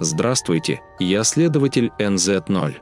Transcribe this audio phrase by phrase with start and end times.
[0.00, 2.76] Здравствуйте, я следователь NZ0.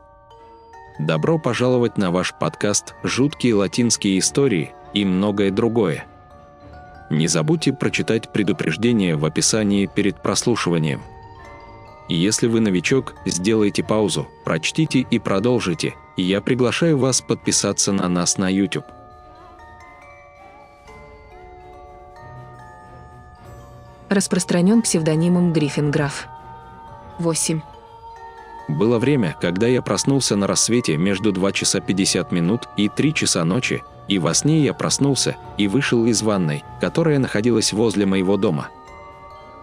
[0.99, 6.05] Добро пожаловать на ваш подкаст «Жуткие латинские истории» и многое другое.
[7.09, 11.01] Не забудьте прочитать предупреждение в описании перед прослушиванием.
[12.11, 15.95] Если вы новичок, сделайте паузу, прочтите и продолжите.
[16.19, 18.85] Я приглашаю вас подписаться на нас на YouTube.
[24.11, 26.29] Распространен псевдонимом Гриффинграф.
[27.19, 27.61] 8.
[28.69, 33.45] Было время, когда я проснулся на рассвете между 2 часа 50 минут и 3 часа
[33.45, 38.69] ночи, и во сне я проснулся и вышел из ванной, которая находилась возле моего дома.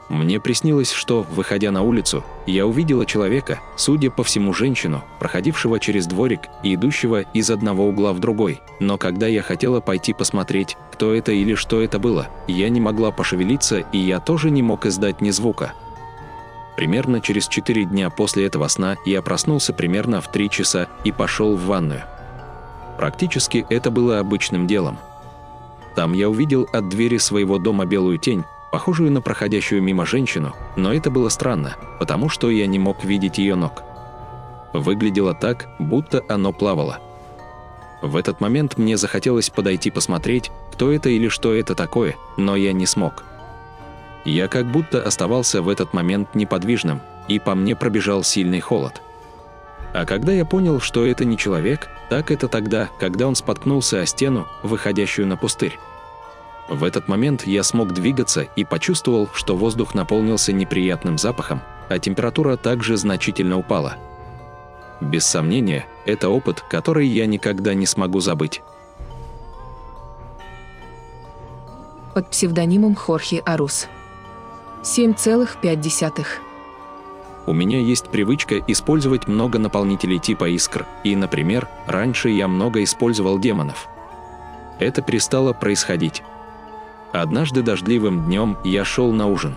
[0.09, 6.07] Мне приснилось, что, выходя на улицу, я увидела человека, судя по всему женщину, проходившего через
[6.07, 8.62] дворик и идущего из одного угла в другой.
[8.79, 13.12] Но когда я хотела пойти посмотреть, кто это или что это было, я не могла
[13.12, 15.73] пошевелиться и я тоже не мог издать ни звука.
[16.76, 21.55] Примерно через 4 дня после этого сна я проснулся примерно в 3 часа и пошел
[21.55, 22.04] в ванную.
[22.98, 24.98] Практически это было обычным делом.
[25.96, 30.91] Там я увидел от двери своего дома белую тень, похожую на проходящую мимо женщину, но
[30.93, 33.84] это было странно, потому что я не мог видеть ее ног.
[34.74, 36.99] Выглядело так, будто оно плавало.
[38.02, 42.74] В этот момент мне захотелось подойти посмотреть, кто это или что это такое, но я
[42.74, 43.24] не смог.
[44.26, 49.02] Я как будто оставался в этот момент неподвижным, и по мне пробежал сильный холод.
[49.93, 54.05] А когда я понял, что это не человек, так это тогда, когда он споткнулся о
[54.05, 55.77] стену, выходящую на пустырь.
[56.70, 62.55] В этот момент я смог двигаться и почувствовал, что воздух наполнился неприятным запахом, а температура
[62.55, 63.98] также значительно упала.
[65.02, 68.62] Без сомнения, это опыт, который я никогда не смогу забыть.
[72.13, 73.88] Под псевдонимом Хорхе Арус.
[74.84, 76.25] 7,5.
[77.45, 83.40] У меня есть привычка использовать много наполнителей типа искр, и, например, раньше я много использовал
[83.40, 83.88] демонов.
[84.80, 86.22] Это перестало происходить.
[87.13, 89.56] Однажды дождливым днем я шел на ужин.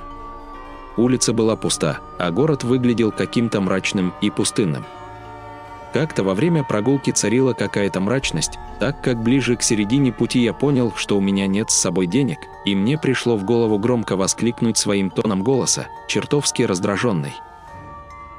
[0.96, 4.84] Улица была пуста, а город выглядел каким-то мрачным и пустынным.
[5.96, 10.92] Как-то во время прогулки царила какая-то мрачность, так как ближе к середине пути я понял,
[10.94, 12.36] что у меня нет с собой денег,
[12.66, 17.32] и мне пришло в голову громко воскликнуть своим тоном голоса, чертовски раздраженный.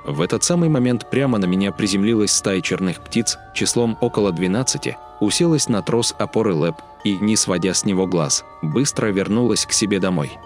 [0.05, 5.67] В этот самый момент прямо на меня приземлилась стая черных птиц, числом около 12, уселась
[5.67, 10.37] на трос опоры лэп и, не сводя с него глаз, быстро вернулась к себе домой.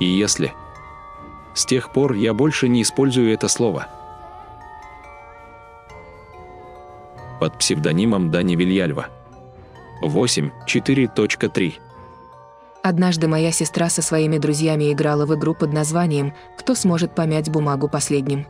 [0.00, 0.52] И если...
[1.54, 3.86] С тех пор я больше не использую это слово–
[7.38, 9.08] под псевдонимом Дани Вильяльва.
[10.02, 11.74] 8.4.3
[12.82, 17.88] Однажды моя сестра со своими друзьями играла в игру под названием «Кто сможет помять бумагу
[17.88, 18.46] последним?».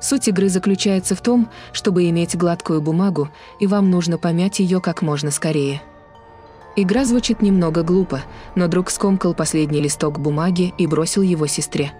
[0.00, 5.02] Суть игры заключается в том, чтобы иметь гладкую бумагу, и вам нужно помять ее как
[5.02, 5.82] можно скорее.
[6.76, 8.22] Игра звучит немного глупо,
[8.54, 11.92] но друг скомкал последний листок бумаги и бросил его сестре.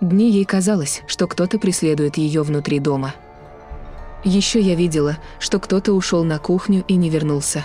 [0.00, 3.14] Дни ей казалось, что кто-то преследует ее внутри дома–
[4.24, 7.64] еще я видела, что кто-то ушел на кухню и не вернулся.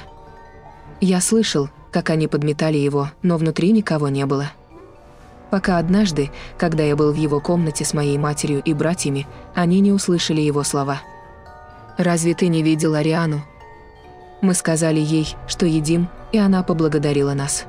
[1.00, 4.52] Я слышал, как они подметали его, но внутри никого не было.
[5.52, 9.92] Пока однажды, когда я был в его комнате с моей матерью и братьями, они не
[9.92, 11.02] услышали его слова.
[11.98, 13.44] «Разве ты не видел Ариану?»
[14.42, 17.66] Мы сказали ей, что едим, и она поблагодарила нас.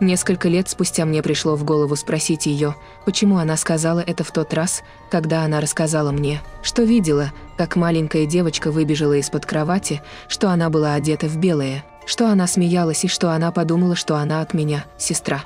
[0.00, 2.74] Несколько лет спустя мне пришло в голову спросить ее,
[3.04, 8.26] почему она сказала это в тот раз, когда она рассказала мне, что видела, как маленькая
[8.26, 13.30] девочка выбежала из-под кровати, что она была одета в белое, что она смеялась и что
[13.30, 15.44] она подумала, что она от меня, сестра.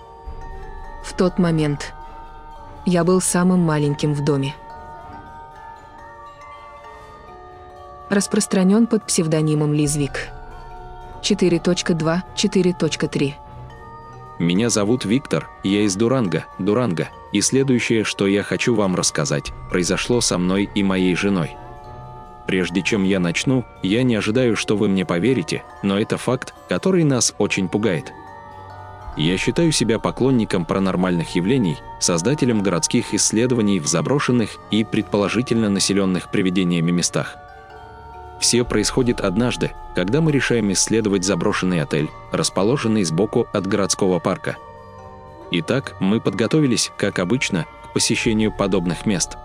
[1.04, 1.92] В тот момент
[2.87, 4.54] я был самым маленьким в доме.
[8.08, 10.28] Распространен под псевдонимом Лизвик.
[11.20, 13.34] 4.2, 4.3
[14.38, 20.20] меня зовут Виктор, я из Дуранга, Дуранга, и следующее, что я хочу вам рассказать, произошло
[20.20, 21.56] со мной и моей женой.
[22.46, 27.05] Прежде чем я начну, я не ожидаю, что вы мне поверите, но это факт, который
[27.05, 28.12] нас очень пугает.
[29.17, 36.93] Я считаю себя поклонником паранормальных явлений, создателем городских исследований в заброшенных и предположительно населенных привидениями
[36.93, 37.37] местах–
[38.40, 44.56] все происходит однажды, когда мы решаем исследовать заброшенный отель, расположенный сбоку от городского парка.
[45.50, 49.37] Итак, мы подготовились, как обычно, к посещению подобных мест.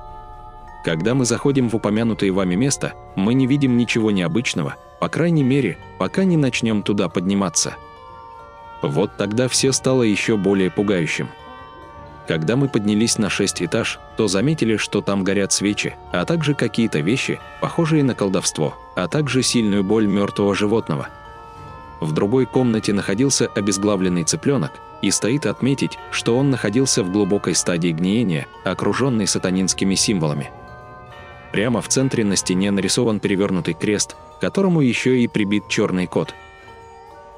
[0.83, 5.77] Когда мы заходим в упомянутое вами место, мы не видим ничего необычного, по крайней мере,
[5.97, 7.75] пока не начнем туда подниматься.
[8.81, 11.29] Вот тогда все стало еще более пугающим.
[12.27, 16.99] Когда мы поднялись на шесть этаж, то заметили, что там горят свечи, а также какие-то
[16.99, 21.09] вещи, похожие на колдовство, а также сильную боль мертвого животного.
[21.99, 24.71] В другой комнате находился обезглавленный цыпленок,
[25.01, 30.49] и стоит отметить, что он находился в глубокой стадии гниения, окруженный сатанинскими символами.
[31.51, 36.33] Прямо в центре на стене нарисован перевернутый крест, к которому еще и прибит черный кот.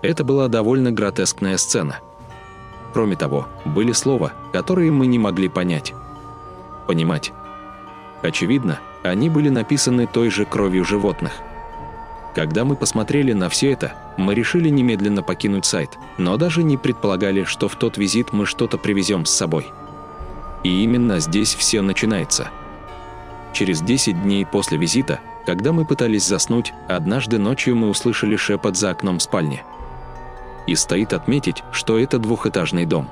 [0.03, 2.01] Это была довольно гротескная сцена–
[2.95, 5.93] Кроме того, были слова, которые мы не могли понять.
[6.87, 7.33] Понимать.
[8.21, 11.33] Очевидно, они были написаны той же кровью животных.
[12.33, 17.43] Когда мы посмотрели на все это, мы решили немедленно покинуть сайт, но даже не предполагали,
[17.43, 19.67] что в тот визит мы что-то привезем с собой.
[20.63, 22.47] И именно здесь все начинается.
[23.51, 28.91] Через 10 дней после визита, когда мы пытались заснуть, однажды ночью мы услышали шепот за
[28.91, 29.63] окном спальни–
[30.67, 33.09] и стоит отметить, что это двухэтажный дом.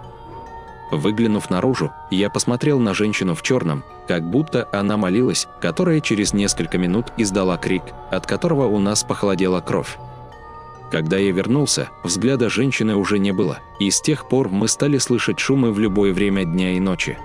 [0.91, 6.77] Выглянув наружу, я посмотрел на женщину в черном, как будто она молилась, которая через несколько
[6.77, 9.97] минут издала крик, от которого у нас похолодела кровь.
[10.91, 15.39] Когда я вернулся, взгляда женщины уже не было, и с тех пор мы стали слышать
[15.39, 17.17] шумы в любое время дня и ночи.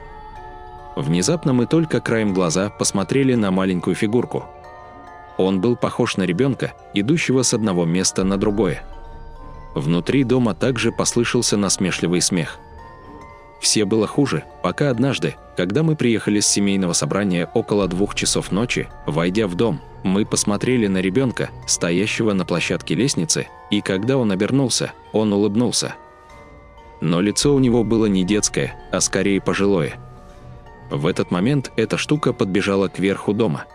[0.96, 4.46] Внезапно мы только краем глаза посмотрели на маленькую фигурку.
[5.36, 8.82] Он был похож на ребенка, идущего с одного места на другое.
[9.78, 12.58] Внутри дома также послышался насмешливый смех.
[13.60, 18.88] Все было хуже, пока однажды, когда мы приехали с семейного собрания около двух часов ночи,
[19.06, 24.94] войдя в дом, мы посмотрели на ребенка, стоящего на площадке лестницы, и когда он обернулся,
[25.12, 25.94] он улыбнулся.
[27.00, 29.94] Но лицо у него было не детское, а скорее пожилое.
[30.90, 33.66] В этот момент эта штука подбежала к верху дома.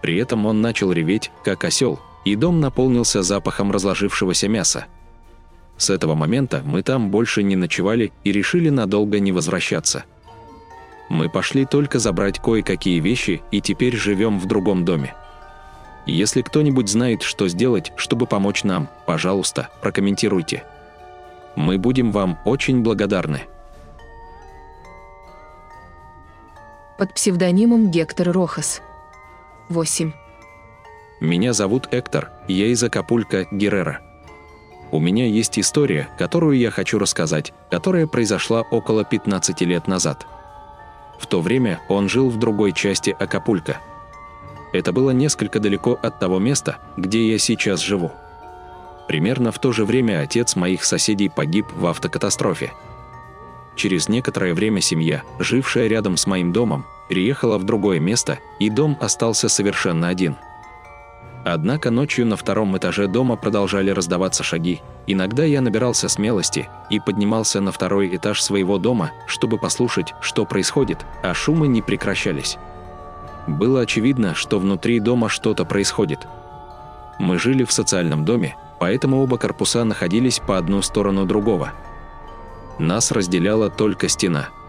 [0.00, 4.86] При этом он начал реветь, как осел, и дом наполнился запахом разложившегося мяса.
[5.82, 10.04] С этого момента мы там больше не ночевали и решили надолго не возвращаться.
[11.08, 15.12] Мы пошли только забрать кое-какие вещи и теперь живем в другом доме.
[16.06, 20.62] Если кто-нибудь знает, что сделать, чтобы помочь нам, пожалуйста, прокомментируйте.
[21.56, 23.42] Мы будем вам очень благодарны.
[26.96, 28.82] Под псевдонимом Гектор Рохас.
[29.68, 30.12] 8.
[31.20, 34.11] Меня зовут Эктор, я из Акапулька, Геррера.
[34.92, 40.26] У меня есть история, которую я хочу рассказать, которая произошла около 15 лет назад.
[41.18, 43.78] В то время он жил в другой части Акапулька.
[44.74, 48.12] Это было несколько далеко от того места, где я сейчас живу.
[49.08, 52.72] Примерно в то же время отец моих соседей погиб в автокатастрофе.
[53.76, 58.98] Через некоторое время семья, жившая рядом с моим домом, переехала в другое место, и дом
[59.00, 60.36] остался совершенно один–
[61.44, 64.80] Однако ночью на втором этаже дома продолжали раздаваться шаги.
[65.06, 71.04] Иногда я набирался смелости и поднимался на второй этаж своего дома, чтобы послушать, что происходит,
[71.22, 72.58] а шумы не прекращались.
[73.48, 76.20] Было очевидно, что внутри дома что-то происходит.
[77.18, 81.72] Мы жили в социальном доме, поэтому оба корпуса находились по одну сторону другого.
[82.78, 84.48] Нас разделяла только стена–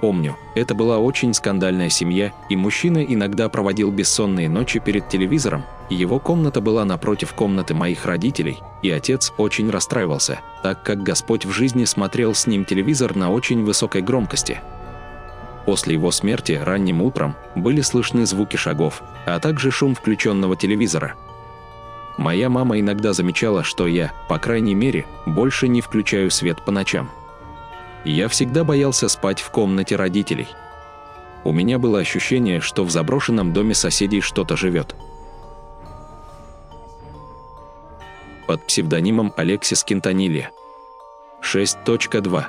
[0.00, 6.20] Помню, это была очень скандальная семья, и мужчина иногда проводил бессонные ночи перед телевизором, его
[6.20, 11.84] комната была напротив комнаты моих родителей, и отец очень расстраивался, так как Господь в жизни
[11.84, 14.60] смотрел с ним телевизор на очень высокой громкости.
[15.66, 21.16] После его смерти ранним утром были слышны звуки шагов, а также шум включенного телевизора.
[22.16, 27.10] Моя мама иногда замечала, что я, по крайней мере, больше не включаю свет по ночам.
[28.04, 30.48] Я всегда боялся спать в комнате родителей.
[31.44, 34.94] У меня было ощущение, что в заброшенном доме соседей что-то живет.
[38.46, 40.50] Под псевдонимом Алексис Кентанилья.
[41.42, 42.44] 6.2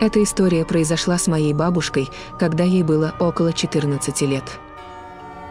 [0.00, 4.44] Эта история произошла с моей бабушкой, когда ей было около 14 лет.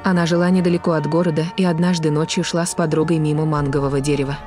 [0.04, 4.38] Она жила недалеко от города и однажды ночью шла с подругой мимо мангового дерева.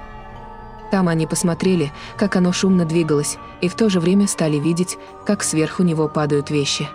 [0.91, 5.45] Там они посмотрели, как оно шумно двигалось, и в то же время стали видеть, как
[5.45, 6.89] сверху него падают вещи.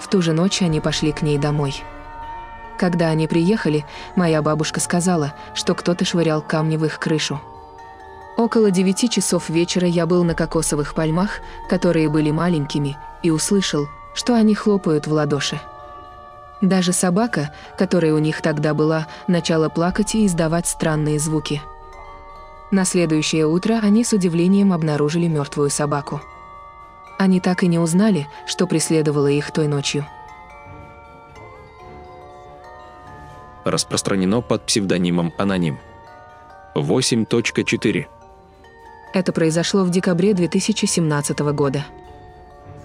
[0.00, 1.82] В ту же ночь они пошли к ней домой.
[2.78, 3.84] Когда они приехали,
[4.16, 7.40] моя бабушка сказала, что кто-то швырял камни в их крышу.
[8.36, 14.34] Около девяти часов вечера я был на кокосовых пальмах, которые были маленькими, и услышал, что
[14.34, 15.60] они хлопают в ладоши.
[16.62, 21.62] Даже собака, которая у них тогда была, начала плакать и издавать странные звуки–
[22.70, 26.20] на следующее утро они с удивлением обнаружили мертвую собаку.
[27.18, 30.06] Они так и не узнали, что преследовало их той ночью.
[33.64, 35.78] Распространено под псевдонимом «Аноним».
[36.74, 38.06] 8.4
[39.12, 41.84] Это произошло в декабре 2017 года.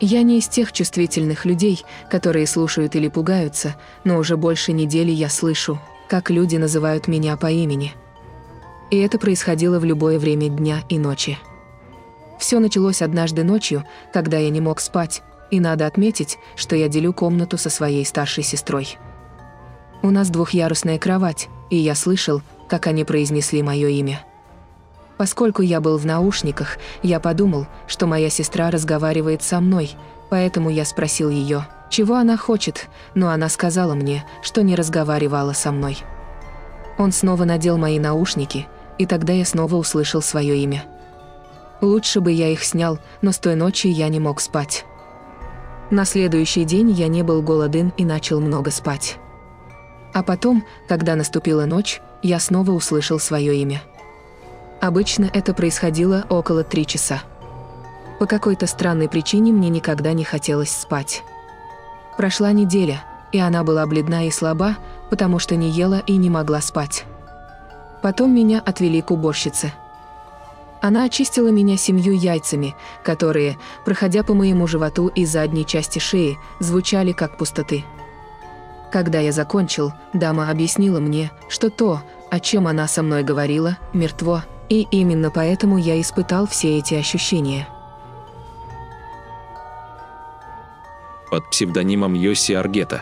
[0.01, 5.29] Я не из тех чувствительных людей, которые слушают или пугаются, но уже больше недели я
[5.29, 7.93] слышу, как люди называют меня по имени.
[8.95, 11.37] И это происходило в любое время дня и ночи.
[12.39, 13.83] Все началось однажды ночью,
[14.13, 15.21] когда я не мог спать,
[15.51, 18.97] и надо отметить, что я делю комнату со своей старшей сестрой.
[20.01, 24.25] У нас двухъярусная кровать, и я слышал, как они произнесли мое имя.
[25.17, 29.91] Поскольку я был в наушниках, я подумал, что моя сестра разговаривает со мной,
[30.29, 35.73] поэтому я спросил ее, чего она хочет, но она сказала мне, что не разговаривала со
[35.73, 35.97] мной.
[36.97, 40.85] Он снова надел мои наушники, и тогда я снова услышал свое имя.
[41.81, 44.85] Лучше бы я их снял, но с той ночи я не мог спать.
[45.91, 49.17] На следующий день я не был голоден и начал много спать.
[50.13, 53.81] А потом, когда наступила ночь, я снова услышал свое имя.
[54.81, 57.21] Обычно это происходило около три часа.
[58.19, 61.23] По какой-то странной причине мне никогда не хотелось спать.
[62.17, 64.77] Прошла неделя, и она была бледна и слаба,
[65.09, 67.05] потому что не ела и не могла спать.
[68.05, 69.73] Потом меня отвели к уборщице.
[70.79, 77.13] Она очистила меня семью яйцами, которые, проходя по моему животу и задней части шеи, звучали
[77.13, 77.83] как пустоты.
[78.91, 84.43] Когда я закончил, дама объяснила мне, что то, о чем она со мной говорила, мертво,
[84.69, 87.67] и именно поэтому я испытал все эти ощущения.
[91.31, 93.01] Под псевдонимом Йоси Аргета.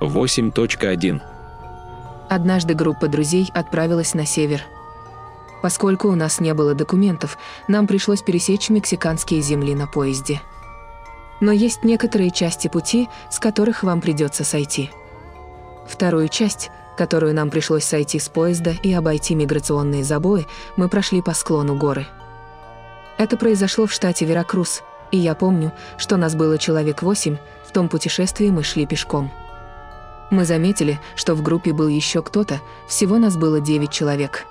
[0.00, 1.31] 8.1.
[2.32, 4.62] Однажды группа друзей отправилась на север.
[5.60, 7.36] Поскольку у нас не было документов,
[7.68, 10.40] нам пришлось пересечь мексиканские земли на поезде.
[11.42, 14.90] Но есть некоторые части пути, с которых вам придется сойти.
[15.86, 20.46] Вторую часть– которую нам пришлось сойти с поезда и обойти миграционные забои,
[20.76, 22.06] мы прошли по склону горы.
[23.18, 27.88] Это произошло в штате Веракрус, и я помню, что нас было человек восемь, в том
[27.88, 29.30] путешествии мы шли пешком.
[30.32, 34.46] Мы заметили, что в группе был еще кто-то, всего нас было девять человек.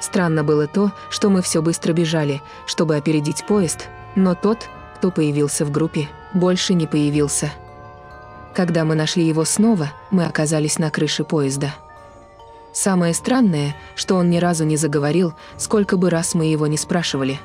[0.00, 5.66] Странно было то, что мы все быстро бежали, чтобы опередить поезд, но тот, кто появился
[5.66, 7.52] в группе, больше не появился.
[8.54, 11.74] Когда мы нашли его снова, мы оказались на крыше поезда.
[12.72, 17.38] Самое странное, что он ни разу не заговорил, сколько бы раз мы его не спрашивали.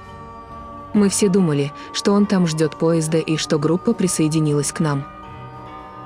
[0.94, 5.06] Мы все думали, что он там ждет поезда и что группа присоединилась к нам.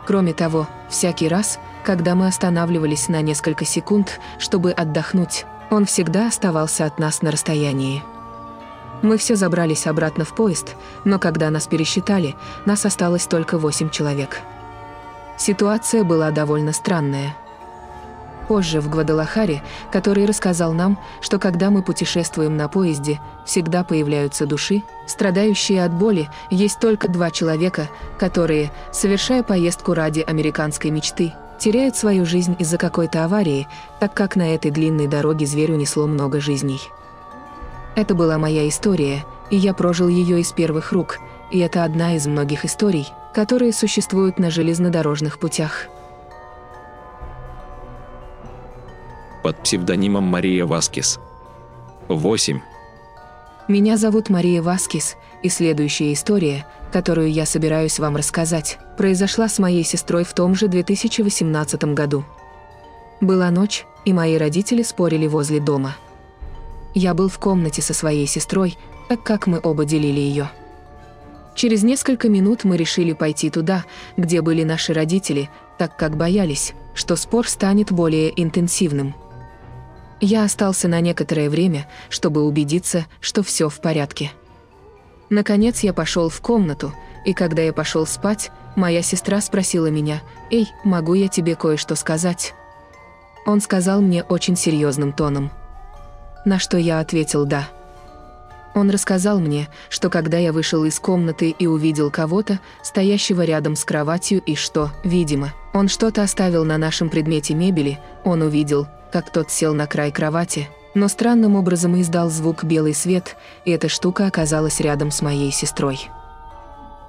[0.06, 6.86] Кроме того, всякий раз, когда мы останавливались на несколько секунд, чтобы отдохнуть, он всегда оставался
[6.86, 8.04] от нас на расстоянии.
[9.02, 10.76] Мы все забрались обратно в поезд,
[11.06, 14.42] но когда нас пересчитали, нас осталось только восемь человек.
[15.38, 17.36] Ситуация была довольно странная.
[18.50, 24.82] Позже в Гвадалахаре, который рассказал нам, что когда мы путешествуем на поезде, всегда появляются души,
[25.06, 32.26] страдающие от боли, есть только два человека, которые, совершая поездку ради американской мечты, теряют свою
[32.26, 33.68] жизнь из-за какой-то аварии,
[34.00, 36.82] так как на этой длинной дороге зверь унесло много жизней.
[37.96, 41.20] Это была моя история, и я прожил ее из первых рук,
[41.52, 45.88] и это одна из многих историй, которые существуют на железнодорожных путях.
[49.44, 51.18] Под псевдонимом Мария Васкис.
[52.10, 52.60] 8.
[53.70, 59.86] Меня зовут Мария Васкис, и следующая история, которую я собираюсь вам рассказать, произошла с моей
[59.86, 62.26] сестрой в том же 2018 году.
[63.22, 65.96] Была ночь, и мои родители спорили возле дома.
[66.94, 68.78] Я был в комнате со своей сестрой,
[69.08, 70.50] так как мы оба делили ее.
[71.56, 73.86] Через несколько минут мы решили пойти туда,
[74.18, 79.16] где были наши родители, так как боялись, что спор станет более интенсивным.
[80.22, 84.32] Я остался на некоторое время, чтобы убедиться, что все в порядке.
[85.30, 86.94] Наконец я пошел в комнату,
[87.26, 90.22] и когда я пошел спать, моя сестра спросила меня,
[90.52, 92.54] «Эй, могу я тебе кое-что сказать?»
[93.46, 95.52] Он сказал мне очень серьезным тоном.
[96.46, 97.70] На что я ответил «да».
[98.76, 103.84] Он рассказал мне, что когда я вышел из комнаты и увидел кого-то, стоящего рядом с
[103.84, 109.52] кроватью, и что, видимо, он что-то оставил на нашем предмете мебели, он увидел, как тот
[109.52, 113.36] сел на край кровати, но странным образом издал звук белый свет,
[113.66, 116.10] и эта штука оказалась рядом с моей сестрой.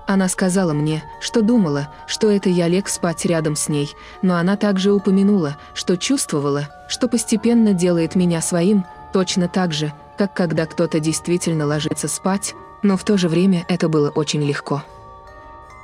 [0.07, 4.57] Она сказала мне, что думала, что это я лег спать рядом с ней, но она
[4.57, 10.99] также упомянула, что чувствовала, что постепенно делает меня своим, точно так же, как когда кто-то
[10.99, 14.83] действительно ложится спать, но в то же время это было очень легко.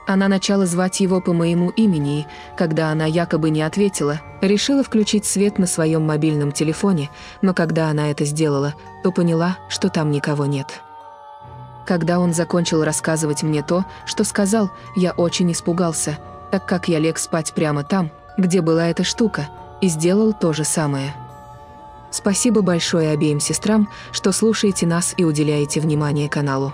[0.07, 5.25] Она начала звать его по моему имени, и, когда она якобы не ответила, решила включить
[5.25, 7.11] свет на своем мобильном телефоне,
[7.43, 10.81] но когда она это сделала, то поняла, что там никого нет.
[11.87, 16.19] Когда он закончил рассказывать мне то, что сказал, я очень испугался,
[16.53, 19.49] так как я лег спать прямо там, где была эта штука,
[19.81, 21.15] и сделал то же самое.
[22.13, 26.73] Спасибо большое обеим сестрам, что слушаете нас и уделяете внимание каналу.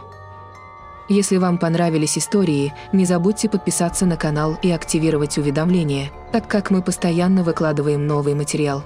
[1.08, 6.82] Если вам понравились истории, не забудьте подписаться на канал и активировать уведомления, так как мы
[6.82, 8.84] постоянно выкладываем новый материал.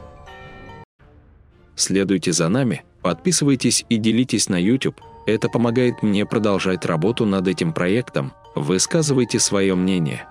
[1.74, 5.00] Следуйте за нами, подписывайтесь и делитесь на YouTube.
[5.26, 8.32] Это помогает мне продолжать работу над этим проектом.
[8.54, 10.26] Высказывайте свое мнение.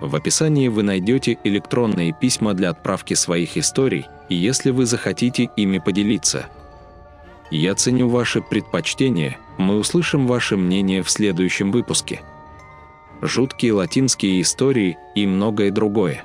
[0.00, 6.46] В описании вы найдете электронные письма для отправки своих историй, если вы захотите ими поделиться.
[7.50, 12.22] Я ценю ваши предпочтения, мы услышим ваше мнение в следующем выпуске.
[13.20, 16.24] Жуткие латинские истории и многое другое.